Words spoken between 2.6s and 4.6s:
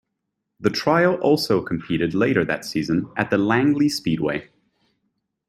season at the Langley Speedway.